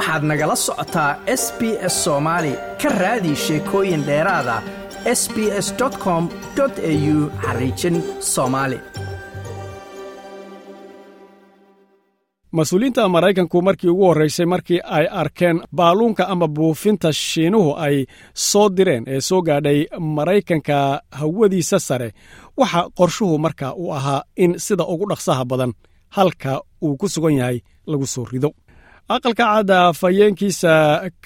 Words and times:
waxaad 0.00 0.22
nagala 0.30 0.56
socotaa 0.66 1.10
s 1.26 1.44
b 1.58 1.60
s 1.92 1.94
soomaali 2.04 2.52
ka 2.82 2.88
raadi 3.02 3.32
sheekooyin 3.44 4.02
dheeraada 4.08 4.56
s 5.20 5.22
b 5.34 5.36
s 5.64 5.68
com 6.04 6.22
au 6.60 7.18
xariijin 7.44 7.96
soomaali 8.32 8.78
mas'uuliyiinta 12.56 13.08
maraykanku 13.14 13.62
markii 13.62 13.90
ugu 13.90 14.04
horraysay 14.08 14.46
markii 14.46 14.80
ay 14.96 15.06
arkeen 15.20 15.60
baaluunka 15.76 16.24
ama 16.32 16.48
buufinta 16.48 17.12
shiinuhu 17.12 17.70
ay 17.86 17.96
soo 18.34 18.68
direen 18.76 19.04
ee 19.14 19.20
soo 19.20 19.42
gaadhay 19.42 19.78
maraykanka 20.16 20.76
hawadiisa 21.20 21.78
sare 21.78 22.08
waxa 22.56 22.80
qorshuhu 22.98 23.38
marka 23.38 23.74
uu 23.74 23.92
ahaa 23.98 24.22
in 24.36 24.52
sida 24.58 24.84
ugu 24.92 25.04
dhaqsaha 25.10 25.44
badan 25.44 25.72
halka 26.16 26.52
uu 26.84 26.96
ku 26.96 27.08
sugan 27.08 27.34
yahay 27.40 27.58
lagu 27.86 28.06
soo 28.06 28.24
rido 28.32 28.50
aqalka 29.14 29.44
cadda 29.52 29.78
fayeenkiisa 30.00 30.72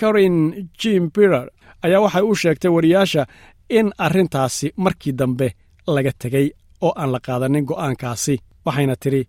karin 0.01 0.37
jim 0.81 1.05
birer 1.15 1.47
ayaa 1.87 2.01
waxay 2.05 2.25
u 2.31 2.35
sheegtay 2.43 2.71
wariyaasha 2.77 3.23
in 3.79 3.87
arrintaasi 4.07 4.67
markii 4.85 5.13
dambe 5.21 5.49
laga 5.95 6.13
tegey 6.23 6.47
oo 6.87 6.93
aan 7.01 7.11
la 7.15 7.21
qaadanin 7.27 7.65
go'aankaasi. 7.71 8.37
Waxayna 8.67 8.95
tidhi 9.03 9.21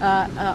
uh, 0.00 0.26
uh, 0.44 0.54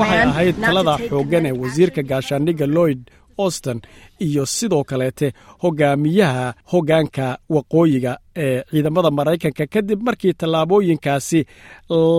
waxay 0.00 0.22
ahayd 0.30 0.56
talada 0.66 0.94
xooggan 1.10 1.46
ee 1.50 1.54
wasiirka 1.62 2.02
gaashaandhigga 2.10 2.66
lloyd 2.76 3.00
auston 3.42 3.78
iyo 4.26 4.42
sidoo 4.46 4.84
kaleete 4.90 5.28
hogaamiyaha 5.62 6.46
hoggaanka 6.72 7.26
waqooyiga 7.54 8.12
ee 8.44 8.62
ciidamada 8.70 9.10
maraykanka 9.18 9.64
kadib 9.74 10.00
markii 10.06 10.32
tallaabooyinkaasi 10.40 11.40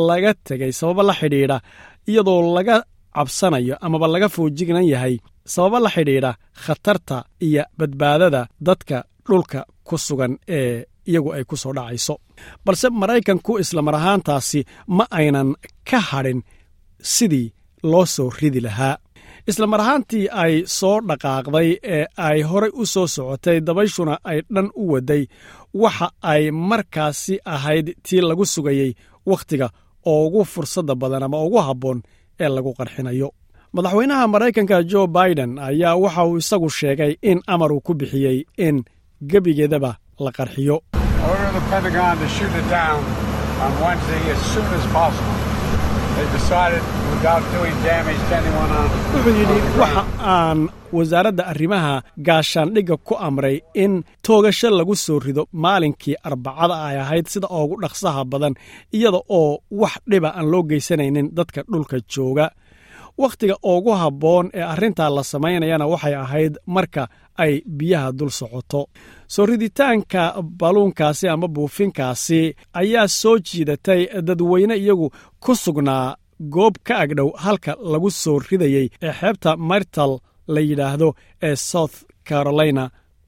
laga 0.09 0.31
tegay 0.47 0.71
sababo 0.79 1.03
la 1.03 1.13
xidhiidha 1.19 1.57
iyadoo 2.09 2.41
laga 2.55 2.75
cabsanayo 3.15 3.75
amaba 3.85 4.07
laga 4.13 4.29
foojignan 4.35 4.85
yahay 4.93 5.15
sababo 5.53 5.79
la 5.85 5.89
xidhiidha 5.95 6.31
khatarta 6.65 7.17
iyo 7.47 7.63
badbaadada 7.77 8.41
dadka 8.67 8.97
dhulka 9.27 9.59
ku 9.87 9.95
sugan 9.97 10.33
ee 10.57 10.85
iyagu 11.09 11.29
ay 11.33 11.43
ku 11.49 11.55
soo 11.57 11.73
dhacayso. 11.77 12.15
Balse 12.65 12.87
maraykanku 13.01 13.51
islamar 13.63 13.95
ahaantaasi 13.95 14.59
ma 14.97 15.05
aynan 15.19 15.49
ka 15.89 15.99
hadhin 16.09 16.39
sidii 17.13 17.47
loo 17.91 18.05
soo 18.05 18.29
ridi 18.41 18.59
lahaa 18.67 18.97
isla 19.51 19.67
mar 19.71 19.81
ahaantii 19.83 20.25
ay 20.43 20.53
soo 20.77 20.97
dhaqaaqday 21.09 21.69
ee 21.95 22.05
ay 22.27 22.39
horay 22.49 22.71
u 22.73 22.83
soo 22.93 23.07
socotay 23.15 23.57
dabayshuna 23.67 24.15
ay 24.31 24.39
dhan 24.55 24.67
u 24.81 24.83
waday 24.93 25.23
waxa 25.83 26.07
ay 26.33 26.43
markaasi 26.69 27.35
ahayd 27.55 27.87
tii 28.05 28.21
lagu 28.29 28.45
sugayey 28.53 28.91
wakhtiga 29.29 29.67
oo 30.11 30.21
ugu 30.27 30.41
fursadda 30.53 30.93
badan 31.01 31.23
ama 31.27 31.37
ugu 31.47 31.59
habboon 31.67 31.99
ee 32.43 32.49
lagu 32.55 32.71
qarxinayo. 32.79 33.29
Madaxweynaha 33.75 34.25
maraykanka 34.33 34.77
jo 34.91 35.01
biden 35.17 35.51
ayaa 35.69 35.95
waxa 36.03 36.21
uu 36.29 36.37
isagu 36.41 36.69
sheegay 36.77 37.11
in 37.31 37.39
amar 37.53 37.71
uu 37.75 37.81
ku 37.85 37.93
bixiyey 37.99 38.37
in 38.67 38.75
gebigeedaba 39.31 39.91
la 40.25 40.31
qarxiyo 40.37 40.75
waxa 49.81 50.03
aan 50.35 50.59
wasaaradda 50.97 51.43
arrimaha 51.51 51.93
gaashaandhigga 52.27 52.95
ku 53.07 53.13
amray 53.27 53.57
in 53.83 53.93
toogasho 54.25 54.69
lagu 54.79 54.95
soo 55.05 55.19
rido 55.25 55.43
maalinkii 55.63 56.15
arbacada 56.29 56.75
ay 56.87 56.97
ahayd 57.03 57.25
sida 57.33 57.47
ugu 57.61 57.75
dhaqsaha 57.83 58.21
badan 58.31 58.53
iyada 58.97 59.19
oo 59.39 59.51
wax 59.81 59.95
dhiba 60.11 60.29
aan 60.37 60.47
loo 60.51 60.63
geysanaynin 60.71 61.27
dadka 61.37 61.59
dhulka 61.71 61.97
jooga 62.13 62.45
wakhtiga 63.21 63.55
ugu 63.63 63.91
habboon 64.01 64.45
ee 64.53 64.63
arrintaa 64.73 65.09
la 65.15 65.23
samaynayana 65.31 65.85
waxay 65.93 66.15
ahayd 66.23 66.53
marka 66.75 67.03
ay 67.43 67.53
biyaha 67.77 68.09
dul 68.19 68.29
socoto. 68.39 68.81
Soo 69.33 69.45
riditaanka 69.45 70.21
baluunkaasi 70.59 71.25
ama 71.33 71.47
buufinkaasi 71.55 72.39
ayaa 72.81 73.07
soo 73.07 73.37
jiidatay 73.47 74.01
dadweyne 74.27 74.75
iyagu 74.83 75.07
ku 75.43 75.51
sugnaa 75.63 76.15
goob 76.53 76.75
ka 76.87 76.93
agdhow 77.03 77.29
halka 77.43 77.71
lagu 77.91 78.09
soo 78.11 78.39
ridayey 78.49 78.87
ee 79.05 79.13
xeebta 79.19 79.57
martal 79.69 80.11
la 80.53 80.59
yidhaahdo 80.69 81.09
ee 81.47 81.55
south 81.55 81.95
carolina 82.29 82.83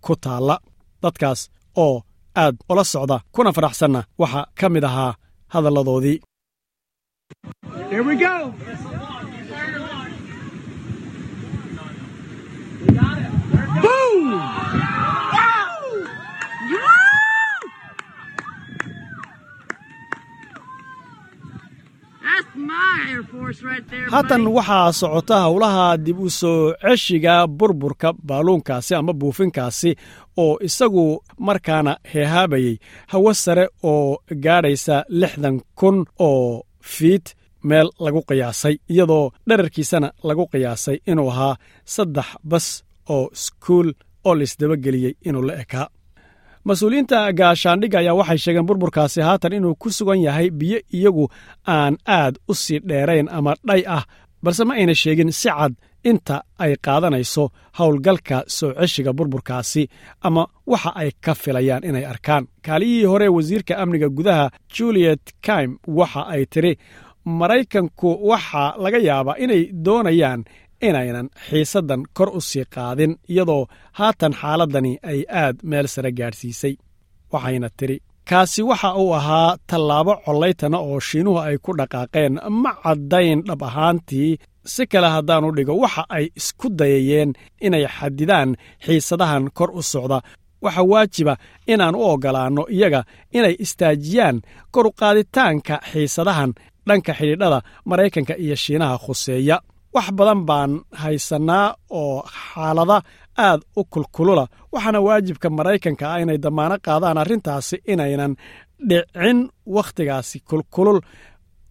ku 0.06 0.14
taalla. 0.24 0.56
Dadkaas 1.04 1.42
oo 1.86 1.96
aad 2.44 2.56
ula 2.70 2.84
socda 2.94 3.18
kuna 3.36 3.52
faraxsanna 3.58 4.02
waxaa 4.22 4.46
ka 4.60 4.68
mid 4.74 4.84
ahaa 4.90 5.14
hadalladoodii 5.54 6.18
haatan 24.12 24.44
waxaa 24.58 24.92
socota 25.00 25.38
howlaha 25.46 25.86
dib 26.06 26.20
u 26.20 26.30
soo 26.40 26.74
ceshiga 26.82 27.36
burburka 27.48 28.10
baaluunkaasi 28.28 28.96
ama 28.96 29.14
buufinkaasi 29.22 29.92
oo 30.44 30.54
isagu 30.68 31.06
markaana 31.48 31.94
heehaabayey 32.14 32.76
hawo 33.12 33.34
sare 33.34 33.66
oo 33.84 34.18
gaadhaysa 34.44 34.96
lixdan 35.22 35.56
kun 35.80 35.98
oo 36.28 36.64
fiit 36.94 37.26
meel 37.70 37.88
lagu 38.06 38.22
qiyaasay 38.30 38.76
iyadoo 38.94 39.26
dherarkiisana 39.50 40.10
lagu 40.28 40.44
qiyaasay 40.52 40.98
inuu 41.12 41.30
ahaa 41.34 41.56
saddex 41.96 42.30
bas 42.50 42.68
oo 43.16 43.26
iskuul 43.36 43.88
oo 44.28 44.36
laisdabageliyey 44.40 45.14
inuu 45.28 45.44
la 45.48 45.54
ekaa 45.64 45.88
mas'uuliyiinta 46.68 47.20
gaashaandhigga 47.40 47.98
ayaa 48.00 48.14
waxay 48.20 48.38
sheegeen 48.44 48.66
burburkaasi 48.70 49.20
haatan 49.28 49.54
inuu 49.58 49.76
ku 49.82 49.90
sugan 49.98 50.20
yahay 50.28 50.50
biyo 50.60 50.80
iyagu 50.98 51.26
aan 51.76 51.94
aad 52.20 52.36
u 52.52 52.54
sii 52.64 52.80
dheerayn 52.90 53.28
ama 53.38 53.54
dhay 53.68 53.82
ah 53.98 54.04
balse 54.44 54.64
ma 54.68 54.74
ayna 54.80 54.96
sheegin 55.02 55.32
si 55.40 55.50
cad 55.50 55.74
inta 56.10 56.36
ay 56.64 56.74
qaadanayso 56.86 57.44
howlgalka 57.80 58.38
soo 58.58 58.72
ceshiga 58.80 59.12
burburkaasi 59.18 59.84
ama 60.28 60.44
waxa 60.72 60.92
ay 61.02 61.10
ka 61.26 61.34
filayaan 61.42 61.84
inay 61.90 62.06
arkaan. 62.14 62.44
Kaaliyihii 62.66 63.06
hore 63.12 63.28
wasiirka 63.36 63.74
amniga 63.84 64.10
gudaha 64.18 64.46
juliet 64.76 65.24
kaim 65.46 65.72
waxa 66.00 66.22
ay 66.34 66.44
tiri 66.54 66.74
maraykanku 67.40 68.10
waxaa 68.30 68.70
laga 68.84 68.98
yaabaa 69.10 69.40
inay 69.44 69.62
doonayaan 69.86 70.42
inaynan 70.88 71.30
xiisaddan 71.50 72.02
kor 72.18 72.30
u 72.38 72.42
sii 72.50 72.66
qaadin 72.76 73.14
iyadoo 73.32 73.64
haatan 74.00 74.34
xaaladdani 74.42 74.94
ay 75.12 75.20
aad 75.42 75.56
meel 75.70 75.88
sare 75.94 76.12
gaadhsiisay 76.20 76.74
waxayna 77.34 77.70
tidhi 77.80 77.98
kaasi 78.30 78.62
waxa 78.70 78.90
uu 79.02 79.14
ahaa 79.20 79.58
tallaabo 79.70 80.14
collaytana 80.26 80.78
oo 80.88 81.00
shiinuhu 81.08 81.40
ay 81.48 81.58
ku 81.66 81.72
dhaqaaqeen. 81.80 82.34
Ma 82.64 82.72
caddayn 82.84 83.40
dhab 83.48 83.62
ahaantii 83.70 84.32
si 84.74 84.84
kale 84.92 85.08
haddaanu 85.16 85.48
dhigo 85.58 85.74
waxa 85.84 86.04
ay 86.18 86.26
isku 86.40 86.68
dayayeen 86.80 87.32
inay 87.66 87.86
xadidaan 87.98 88.50
xiisadahan 88.86 89.44
kor 89.58 89.70
u 89.80 89.82
socda. 89.94 90.20
Waxa 90.66 90.84
waajiba 90.92 91.34
inaan 91.74 91.96
u 91.96 92.02
oggolaanno 92.12 92.64
iyaga 92.76 93.02
inay 93.38 93.56
istaajiyaan 93.64 94.38
kor 94.74 94.86
u 94.88 94.92
qaaditaanka 95.00 95.76
xiisadahan 95.92 96.52
dhanka 96.88 97.12
xidhiidhada 97.20 97.60
maraykanka 97.90 98.34
iyo 98.44 98.56
shiinaha 98.64 98.98
khuseeya 99.04 99.58
wax 99.96 100.08
badan 100.18 100.42
baan 100.50 100.72
haysannaa 101.02 101.68
oo 102.02 102.18
xaalada 102.54 102.98
aad 103.48 103.62
u 103.80 103.84
kulkulula 103.94 104.46
waxaana 104.74 105.00
waajibka 105.08 105.48
maraykanka 105.58 106.06
ah 106.14 106.22
inay 106.24 106.38
damaano 106.46 106.76
qaadaan 106.86 107.18
arrintaasi 107.24 107.76
inaynan 107.94 108.34
dhicin 108.90 109.40
wakhtigaasi 109.76 110.38
kulkulul 110.50 111.00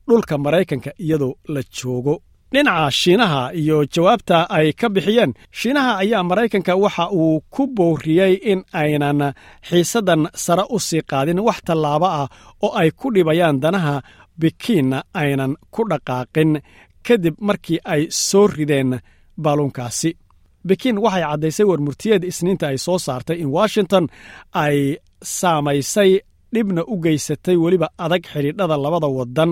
dhulka 0.08 0.34
maraykanka 0.44 0.90
iyadoo 1.04 1.34
la 1.54 1.62
joogo. 1.76 2.14
Dhinaca 2.52 2.90
shiinaha 3.00 3.42
iyo 3.60 3.76
jawaabta 3.94 4.36
ay 4.56 4.68
ka 4.80 4.86
bixiyeen 4.94 5.32
shiinaha 5.58 5.92
ayaa 6.02 6.22
maraykanka 6.30 6.72
waxa 6.84 7.04
uu 7.20 7.40
ku 7.54 7.62
booriyey 7.76 8.34
in 8.52 8.60
aynan 8.82 9.20
xiisaddan 9.68 10.22
sare 10.44 10.64
u 10.74 10.78
sii 10.86 11.02
qaadin 11.10 11.40
wax 11.46 11.58
tallaabo 11.66 12.06
ah 12.20 12.28
oo 12.64 12.70
ay 12.80 12.90
ku 13.00 13.06
dhibayaan 13.14 13.56
danaha 13.62 13.94
bikiinna 14.40 14.98
aynan 15.22 15.52
ku 15.74 15.82
dhaqaaqin 15.90 16.50
kadib 17.06 17.34
markii 17.48 17.78
ay 17.94 18.02
soo 18.28 18.46
rideen 18.56 18.90
baaluunkaasi 19.44 20.10
bikiin 20.68 20.98
waxay 21.04 21.22
caddaysay 21.30 21.66
warmurtiyeed 21.70 22.22
isniinta 22.30 22.66
ay 22.72 22.78
soo 22.86 22.98
saartay 23.06 23.36
in 23.42 23.50
washington 23.58 24.04
ay 24.64 24.78
saamaysay 25.38 26.10
dhibna 26.54 26.82
u 26.92 26.94
geysatay 27.04 27.56
weliba 27.64 27.88
adag 28.04 28.22
xidhiidhada 28.32 28.76
labada 28.84 29.06
waddan 29.18 29.50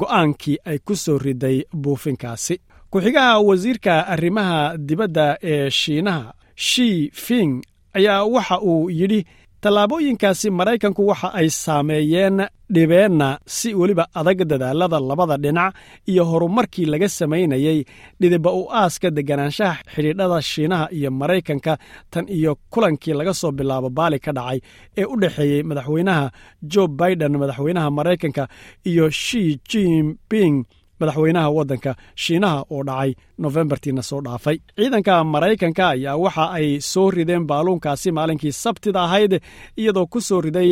go'aankii 0.00 0.56
ay 0.70 0.78
ku 0.86 0.94
soo 1.04 1.18
riday 1.18 1.56
buufinkaasi. 1.82 2.54
Ku-xigaha 2.90 3.40
wasiirka 3.48 3.94
arrimaha 4.12 4.58
dibadda 4.88 5.26
ee 5.52 5.70
shiinaha 5.70 6.32
shi 6.68 6.88
fing 7.24 7.52
ayaa 7.98 8.24
waxa 8.34 8.56
uu 8.70 8.90
yidhi 8.90 9.20
tallaabooyinkaasi 9.62 10.48
maraykanku 10.58 11.02
waxa 11.10 11.28
ay 11.40 11.48
saameeyeen 11.64 12.36
dhibeenna 12.74 13.28
si 13.56 13.68
weliba 13.80 14.04
adag 14.20 14.40
dadaalada 14.50 14.98
labada 15.10 15.36
dhinac 15.44 15.74
iyo 16.10 16.24
horumarkii 16.30 16.86
laga 16.92 17.08
samaynayey 17.08 17.78
dhidiba 18.20 18.50
u 18.52 18.62
aaska 18.80 19.10
deganaanshaha 19.16 19.76
xidhiidhada 19.94 20.38
shiinaha 20.50 20.86
iyo 20.98 21.10
maraykanka 21.10 21.72
tan 22.10 22.24
iyo 22.28 22.52
kulankii 22.72 23.14
laga 23.18 23.34
soo 23.40 23.52
bilaabo 23.58 23.88
baali 23.98 24.18
ka 24.24 24.32
dhacay 24.32 24.58
ee 25.00 25.04
u 25.04 25.16
dhexeeyey 25.22 25.62
madaxweynaha 25.70 26.26
jo 26.72 26.86
biden 27.00 27.34
madaxweynaha 27.42 27.90
maraykanka 27.98 28.48
iyo 28.90 29.10
shi 29.10 29.42
jinping 29.70 30.56
madaxweynaha 31.02 31.48
waddanka 31.56 31.90
shiinaha 32.22 32.58
oo 32.74 32.82
dhacay 32.88 33.10
nofembartiina 33.42 34.02
soo 34.10 34.20
dhaafay. 34.26 34.56
Ciidanka 34.76 35.14
maraykanka 35.34 35.84
ayaa 35.94 36.16
waxa 36.24 36.44
ay 36.58 36.68
soo 36.92 37.08
rideen 37.16 37.44
baaluunkaasi 37.50 38.08
maalinkii 38.16 38.52
sabtida 38.62 39.00
ahayd 39.06 39.32
iyadoo 39.80 40.06
ku 40.12 40.18
soo 40.28 40.40
riday 40.46 40.70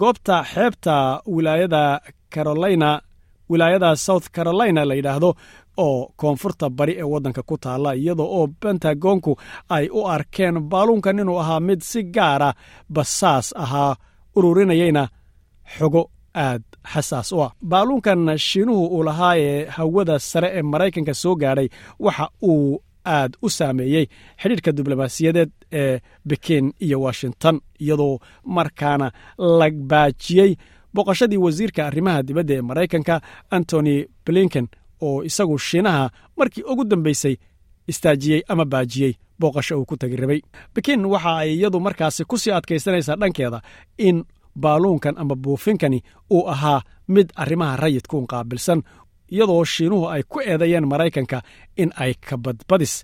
goobta 0.00 0.36
xeebta 0.52 0.94
wilaayada 1.34 1.82
carolina 2.34 2.90
wilaayada 3.50 3.90
south 4.06 4.26
carolina 4.36 4.82
la 4.88 4.94
yidhaahdo 4.98 5.30
oo 5.86 5.98
koonfurta 6.20 6.66
bari 6.78 6.94
ee 6.98 7.02
waddanka 7.12 7.42
ku 7.48 7.54
taalla 7.64 7.90
iyadoo 8.00 8.28
oo 8.38 8.46
bentagonku 8.62 9.32
ay 9.76 9.84
u 9.98 10.00
arkeen 10.14 10.56
baaluunkan 10.72 11.18
inuu 11.22 11.38
ahaa 11.42 11.60
mid 11.68 11.80
si 11.90 12.00
gaara 12.16 12.50
basaas 12.94 13.46
ahaa 13.64 13.92
ururinayeyna 14.36 15.02
xogo 15.78 16.02
aad 16.44 16.62
xasaas 16.92 17.32
u 17.32 17.42
ah. 17.42 17.50
Baaluunkan 17.70 18.38
shiinuhu 18.38 18.84
uu 18.96 19.02
lahaa 19.08 19.34
ee 19.38 19.64
hawada 19.76 20.18
sare 20.18 20.48
ee 20.58 20.62
maraykanka 20.62 21.14
soo 21.14 21.34
gaadhay 21.42 21.68
waxa 22.00 22.28
uu 22.42 22.82
aad 23.16 23.32
u 23.42 23.48
saameeyey 23.50 24.06
xidhiidhka 24.42 24.72
diblomaasiyadeed 24.78 25.50
ee 25.72 26.00
bekin 26.28 26.72
iyo 26.80 27.00
washington 27.06 27.60
iyadoo 27.80 28.18
markaana 28.44 29.10
la 29.58 29.70
baajiyey 29.70 30.56
boqoshadii 30.94 31.36
wasiirka 31.46 31.86
arrimaha 31.86 32.22
dibadda 32.22 32.54
ee 32.54 32.60
maraykanka 32.70 33.14
antony 33.50 33.94
blinken 34.26 34.66
oo 35.06 35.22
isagu 35.28 35.58
shiinaha 35.58 36.10
markii 36.38 36.62
ugu 36.72 36.84
dambaysay 36.84 37.36
istaajiyey 37.88 38.42
ama 38.48 38.64
baajiyey 38.64 39.12
booqasho 39.40 39.78
uu 39.80 39.84
ku 39.84 39.96
tagi 39.96 40.16
rabay. 40.16 40.40
Bekin 40.74 41.04
waxa 41.06 41.36
ay 41.36 41.50
iyadu 41.56 41.80
markaasi 41.80 42.24
ku 42.24 42.38
sii 42.38 42.50
adkaysanaysaa 42.58 43.16
dhankeeda 43.20 43.60
in 43.98 44.24
baaluunkan 44.62 45.14
ama 45.22 45.34
buufinkani 45.44 45.98
uu 46.36 46.44
ahaa 46.54 46.80
mid 47.14 47.28
arrimaha 47.42 47.74
rayidkuun 47.82 48.26
qaabilsan 48.32 48.80
iyadoo 49.34 49.64
shiinuhu 49.72 50.04
ay 50.14 50.22
ku 50.30 50.38
eedeeyeen 50.50 50.86
maraykanka 50.92 51.38
in 51.82 51.90
ay 52.04 52.12
kabadbadis 52.28 52.94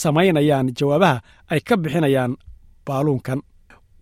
samaynayaan 0.00 0.66
jawaabaha 0.78 1.16
ay 1.52 1.60
ka 1.68 1.74
bixinayaan 1.82 2.32
baaluunkan 2.86 3.40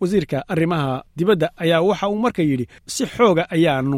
wasiirka 0.01 0.37
arrimaha 0.53 1.03
dibadda 1.17 1.47
ayaa 1.63 1.81
waxa 1.89 2.07
uu 2.11 2.19
marka 2.25 2.41
yidhi 2.49 2.65
si 2.93 3.03
xooga 3.15 3.43
ayaannu 3.55 3.97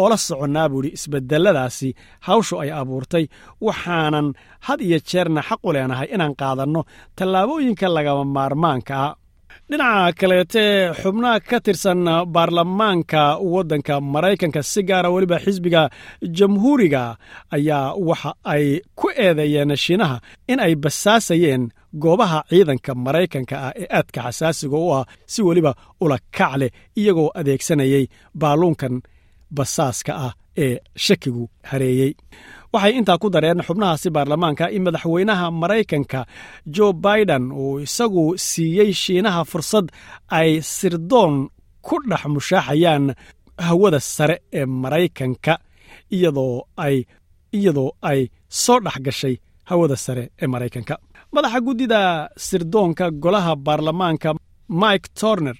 oola 0.00 0.16
soconnaa 0.28 0.68
buu 0.70 0.80
idhi 0.82 0.90
isbedeladaasi 0.98 1.88
hawshu 2.26 2.54
ay 2.62 2.70
abuurtay 2.80 3.24
waxaanan 3.66 4.26
had 4.66 4.80
iyo 4.86 4.98
jeerna 5.10 5.40
xaq 5.48 5.60
u 5.68 5.72
leenahay 5.74 6.08
inaan 6.14 6.34
qaadanno 6.40 6.80
tallaabooyinka 7.18 7.86
lagama 7.96 8.24
maarmaanka 8.36 8.94
ah 9.06 9.14
dhinaca 9.70 10.12
kaleete 10.20 10.64
xubnaha 11.00 11.40
ka 11.48 11.58
tirsan 11.66 12.00
baarlamaanka 12.34 13.22
waddanka 13.52 13.94
maraykanka 14.14 14.62
si 14.62 14.82
gaara 14.88 15.10
weliba 15.14 15.38
xisbiga 15.44 15.82
jamhuuriga 16.38 17.02
ayaa 17.56 17.94
waxa 18.08 18.30
ay 18.52 18.64
ku 18.98 19.06
eedeeyeen 19.24 19.76
shiinaha 19.84 20.16
in 20.52 20.60
ay 20.66 20.74
basaasayeen 20.84 21.64
goobaha 22.02 22.40
ciidanka 22.50 22.92
maraykanka 23.06 23.56
ah 23.66 23.72
ee 23.82 23.86
aadka 23.98 24.20
xasaasiga 24.26 24.76
u 24.86 24.88
ah 24.98 25.04
si 25.32 25.40
weliba 25.48 25.72
ula 26.00 26.18
kac 26.36 26.52
leh 26.60 26.70
iyagoo 27.00 27.30
adeegsanayay 27.40 28.04
baaluunkan 28.40 28.94
basaaska 29.56 30.12
ah 30.26 30.32
ee 30.64 30.74
shakigu 31.04 31.44
hareeyey 31.70 32.12
waxay 32.72 32.92
intaa 32.98 33.18
ku 33.22 33.28
dareen 33.34 33.60
xubnahaasi 33.66 34.08
baarlamaanka 34.16 34.64
in 34.76 34.82
madaxweynaha 34.86 35.46
maraykanka 35.62 36.20
jo 36.76 36.86
biden 37.04 37.44
uu 37.62 37.74
isagu 37.86 38.24
siiyey 38.48 38.90
shiinaha 39.02 39.42
fursad 39.50 39.86
ay 40.38 40.50
sirdoon 40.76 41.34
ku 41.86 41.96
dhex 42.10 42.22
mushaaxayaan 42.34 43.04
hawada 43.68 44.00
sare 44.14 44.36
ee 44.58 44.66
maraykanka 44.82 45.52
iyadoo 46.16 46.56
ay 46.86 46.96
iyadoo 47.58 47.90
ay 48.10 48.20
soo 48.62 48.78
dhex 48.84 48.96
gashay 49.06 49.34
hawada 49.70 49.96
sare 50.04 50.24
ee 50.42 50.46
maraykanka. 50.54 50.94
Madaxa 51.34 51.60
guddida 51.66 52.00
sirdoonka 52.46 53.04
golaha 53.22 53.52
baarlamaanka 53.66 54.28
mike 54.82 55.08
torner 55.20 55.56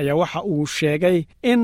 ayaa 0.00 0.16
waxa 0.20 0.40
uu 0.52 0.66
sheegay 0.76 1.16
in 1.52 1.62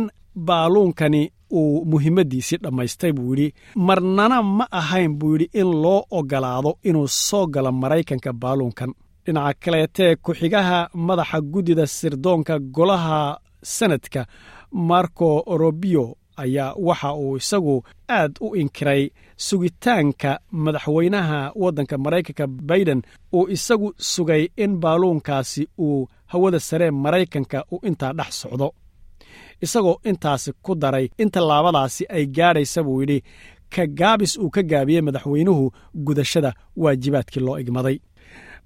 baaluunkani 0.49 1.23
uu 1.51 1.85
muhiimaddiisii 1.91 2.59
dhammaystay 2.63 3.13
buu 3.13 3.35
yidhi 3.35 3.55
marnana 3.77 4.43
ma 4.43 4.67
ahayn 4.81 5.13
buu 5.19 5.33
yidhi 5.37 5.49
in 5.61 5.71
loo 5.83 6.05
oggolaado 6.11 6.79
inuu 6.89 7.09
soo 7.09 7.47
galo 7.47 7.73
maraykanka 7.73 8.33
baaluunkan 8.33 8.91
dhinaca 9.27 9.59
kaleetee 9.65 10.17
ku-xigaha 10.25 10.79
madaxa 10.95 11.41
guddida 11.41 11.87
sirdoonka 11.87 12.59
golaha 12.59 13.39
senadka 13.63 14.27
marco 14.73 15.45
robio 15.63 16.05
ayaa 16.37 16.75
waxa 16.87 17.13
uu 17.15 17.37
isagu 17.37 17.83
aad 18.19 18.33
u 18.41 18.57
inkiray 18.57 19.03
sugitaanka 19.37 20.31
madaxweynaha 20.53 21.53
waddanka 21.63 21.99
maraykanka 21.99 22.47
baiden 22.47 23.03
uu 23.33 23.49
isagu 23.49 23.89
sugay 23.99 24.49
in 24.57 24.77
baaluunkaasi 24.83 25.69
uu 25.79 26.09
hawada 26.27 26.61
saree 26.61 26.91
maraykanka 26.91 27.65
uu 27.73 27.81
intaa 27.89 28.13
dhex 28.13 28.31
socdo 28.43 28.69
isagoo 29.65 29.97
intaasi 30.11 30.51
ku 30.65 30.75
daray. 30.75 31.07
In 31.19 31.31
tallaabadaasi 31.31 32.03
ay 32.17 32.25
gaadhaysa 32.37 32.81
buu 32.87 33.01
yidhi 33.03 33.19
ka 33.75 33.87
gaabis 33.99 34.33
uu 34.39 34.51
ka 34.51 34.63
gaabiyey 34.63 35.03
madaxweynuhu 35.07 35.65
gudashada 36.07 36.51
waajibaadkii 36.77 37.41
loo 37.47 37.59
igmaday. 37.63 37.99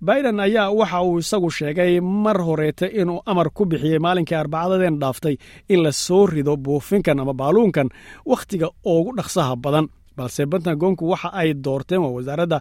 Baiden 0.06 0.40
ayaa 0.40 0.70
waxa 0.70 1.02
uu 1.02 1.18
isagu 1.18 1.50
sheegay 1.50 2.00
mar 2.00 2.38
horeete 2.46 2.86
inuu 3.00 3.20
amar 3.30 3.48
ku 3.56 3.62
bixiyey 3.70 3.98
maalinkii 4.04 4.34
arbacadadeen 4.42 4.96
dhaaftay 5.02 5.36
in 5.68 5.82
la 5.84 5.92
soo 5.92 6.26
rido 6.26 6.56
buufinkan 6.56 7.20
ama 7.20 7.34
baaluunkan 7.40 7.88
wakhtiga 8.26 8.68
ugu 8.84 9.12
dhaqsaha 9.18 9.56
badan. 9.64 9.86
Balse 10.16 10.46
bentagonku 10.52 11.04
waxa 11.12 11.28
ay 11.40 11.54
doorteen 11.64 12.00
waa 12.04 12.12
wasaaradda 12.16 12.58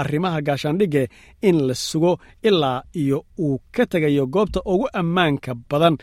arrimaha 0.00 0.38
gaashaandhige 0.48 1.02
in 1.48 1.56
la 1.68 1.74
sugo 1.74 2.12
ilaa 2.48 2.82
iyo 3.02 3.18
uu 3.44 3.58
ka 3.74 3.86
tegayo 3.92 4.26
goobta 4.34 4.60
ugu 4.72 4.86
ammaanka 5.00 5.54
badan 5.70 5.96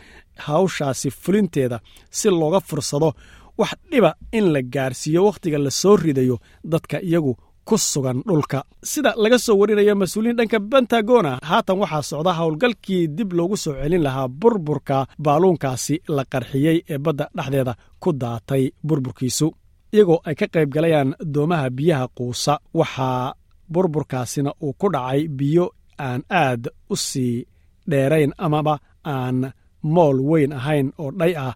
hawshaasi 0.46 1.10
fulinteeda 1.10 1.78
si 2.10 2.28
looga 2.30 2.60
fursado 2.68 3.12
wax 3.58 3.72
dhiba 3.90 4.10
in 4.32 4.46
la 4.54 4.60
gaarsiiyo 4.62 5.20
wakhtiga 5.26 5.58
la 5.58 5.70
soo 5.70 5.96
ridayo 5.96 6.36
dadka 6.72 6.96
iyagu 7.02 7.34
ku 7.68 7.78
sugan 7.78 8.18
dhulka. 8.28 8.58
Sida 8.82 9.14
laga 9.16 9.38
soo 9.38 9.56
warinayo 9.60 9.94
mas'uuliyiin 9.96 10.36
dhanka 10.38 10.58
bentagona 10.70 11.32
haatan 11.50 11.78
waxaa 11.82 12.02
socda 12.10 12.32
howlgalkii 12.38 13.02
dib 13.16 13.30
loogu 13.38 13.56
soo 13.56 13.74
celin 13.82 14.02
lahaa 14.06 14.28
burburka 14.40 15.06
baaluunkaasi 15.24 15.94
la 16.16 16.24
qarxiyey 16.32 16.78
ee 16.92 16.98
badda 17.04 17.24
dhexdeeda 17.36 17.72
ku 18.02 18.12
daatay 18.22 18.64
burburkiisu 18.88 19.46
iyagoo 19.94 20.18
ay 20.28 20.34
ka 20.40 20.46
qayb 20.54 20.68
galayaan 20.74 21.10
doomaha 21.34 21.70
biyaha 21.76 22.06
quusa. 22.16 22.54
Waxaa 22.80 23.32
burburkaasina 23.72 24.50
uu 24.62 24.72
ku 24.80 24.86
dhacay 24.94 25.28
biyo 25.28 25.66
aan 25.98 26.22
aad 26.30 26.62
u 26.90 26.96
sii 26.96 27.46
dheerayn 27.90 28.32
amaba 28.38 28.74
aan 29.04 29.52
mool 29.82 30.18
weyn 30.30 30.52
ahayn 30.52 30.92
oo 31.02 31.10
dhay 31.20 31.34
ah. 31.36 31.54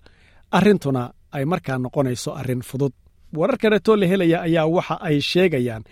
Arrintuna 0.56 1.02
ay 1.36 1.44
markaa 1.44 1.78
noqonayso 1.78 2.30
arrin 2.40 2.62
fudud. 2.68 2.92
Warar 3.36 3.58
kaleetoo 3.62 3.96
la 4.00 4.06
helaya 4.06 4.38
ayaa 4.48 4.66
waxa 4.76 4.96
ay 5.08 5.16
sheegayaan 5.30 5.82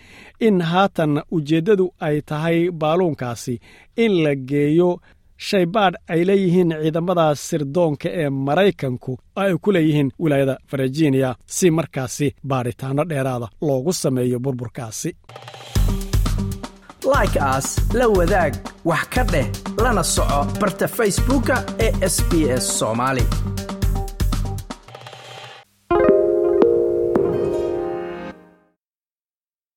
in 0.47 0.61
haatan 0.61 1.13
ujeeddadu 1.35 1.85
ay 2.07 2.21
tahay 2.29 2.57
baaluunkaasi 2.81 3.55
in 4.03 4.13
la 4.23 4.33
geeyo 4.49 4.89
shaybaadh 5.37 5.95
ay 6.07 6.25
leeyihiin 6.29 6.71
ciidamada 6.81 7.35
sirdoonka 7.35 8.09
ee 8.21 8.29
maraykanku 8.29 9.11
oo 9.11 9.41
ay 9.43 9.53
ku 9.61 9.71
leeyihiin 9.71 10.11
wilaayada 10.19 10.57
virginia 10.71 11.35
si 11.45 11.71
markaasi 11.71 12.35
baadhitaanno 12.47 13.03
dheeraada 13.09 13.47
loogu 13.61 13.93
sameeyo 13.93 14.39
burburkaasi. 14.39 15.15
Like 17.15 17.39
aas 17.39 17.67
la 17.93 18.07
wadaag 18.07 18.53
wax 18.85 19.07
ka 19.13 19.23
dheh 19.23 19.47
lana 19.83 20.03
soco 20.03 20.39
barta 20.61 20.87
facebooka 20.87 21.55
ee 21.79 21.91
sb 22.09 22.31
s 22.59 22.67